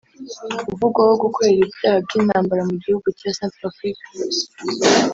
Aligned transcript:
uvugwaho 0.73 1.13
gukorera 1.23 1.61
ibyaha 1.67 1.97
by’intambara 2.05 2.61
mu 2.69 2.75
gihugu 2.83 3.07
cya 3.19 3.29
Centrafrique 3.39 4.05